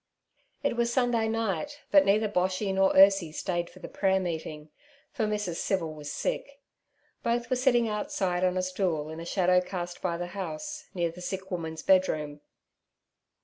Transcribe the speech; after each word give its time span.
It 0.63 0.75
was 0.75 0.91
Sunday 0.91 1.27
night, 1.27 1.81
but 1.91 2.05
neither 2.05 2.27
Boshy 2.27 2.73
nor 2.73 2.91
Ursie 2.95 3.31
stayed 3.31 3.69
for 3.69 3.77
the 3.77 3.87
prayer 3.87 4.19
meeting, 4.19 4.71
for 5.11 5.27
Mrs. 5.27 5.57
Civil 5.57 5.93
was 5.93 6.11
sick. 6.11 6.59
Both 7.21 7.51
were 7.51 7.55
sitting 7.55 7.87
outside 7.87 8.43
on 8.43 8.57
a 8.57 8.63
stool 8.63 9.11
in 9.11 9.19
a 9.19 9.25
shadow 9.25 9.61
cast 9.61 10.01
by 10.01 10.17
the 10.17 10.25
house, 10.33 10.87
near 10.95 11.11
the 11.11 11.21
sick 11.21 11.51
woman's 11.51 11.83
bedroom. 11.83 12.41